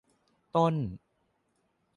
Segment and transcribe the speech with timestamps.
[0.53, 0.75] ต้น